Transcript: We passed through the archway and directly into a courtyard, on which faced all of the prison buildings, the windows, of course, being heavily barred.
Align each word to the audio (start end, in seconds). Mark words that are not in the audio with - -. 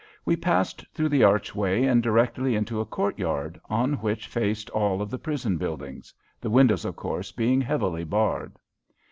We 0.25 0.35
passed 0.35 0.83
through 0.95 1.09
the 1.09 1.23
archway 1.23 1.83
and 1.83 2.01
directly 2.01 2.55
into 2.55 2.79
a 2.79 2.85
courtyard, 2.87 3.61
on 3.69 4.01
which 4.01 4.25
faced 4.25 4.71
all 4.71 4.99
of 4.99 5.11
the 5.11 5.19
prison 5.19 5.57
buildings, 5.57 6.11
the 6.39 6.49
windows, 6.49 6.85
of 6.85 6.95
course, 6.95 7.31
being 7.31 7.61
heavily 7.61 8.03
barred. 8.03 8.53